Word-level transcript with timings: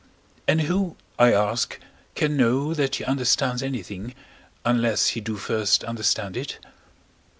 And 0.47 0.61
who, 0.61 0.95
I 1.19 1.31
ask, 1.31 1.79
can 2.15 2.35
know 2.35 2.73
that 2.73 2.95
he 2.95 3.03
understands 3.03 3.61
anything, 3.61 4.15
unless 4.65 5.09
he 5.09 5.21
do 5.21 5.37
first 5.37 5.83
understand 5.83 6.35
it? 6.35 6.57